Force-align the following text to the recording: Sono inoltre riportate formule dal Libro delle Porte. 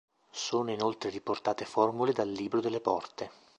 Sono 0.31 0.71
inoltre 0.71 1.11
riportate 1.11 1.63
formule 1.63 2.11
dal 2.11 2.27
Libro 2.27 2.59
delle 2.59 2.79
Porte. 2.79 3.29